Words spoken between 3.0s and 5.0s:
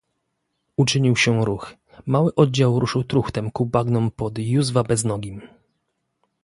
truchtem ku bagnom pod Józwa